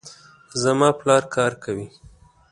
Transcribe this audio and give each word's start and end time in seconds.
زما 0.61 0.89
پلار 0.99 1.23
کار 1.33 1.51
کوي 1.63 1.87